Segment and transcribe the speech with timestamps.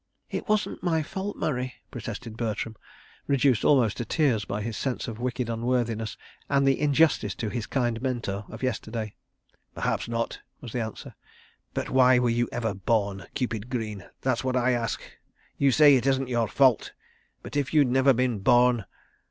[0.39, 2.75] .""It wasn't my fault, Murray," protested Bertram,
[3.27, 6.17] reduced almost to tears by his sense of wicked unworthiness
[6.49, 9.13] and the injustice to his kind mentor of yesterday.
[9.75, 11.13] "Perhaps not," was the answer,
[11.75, 15.01] "but why were you ever born, Cupid Greene, that's what I ask?
[15.59, 18.85] You say it isn't your fault—but if you'd never been born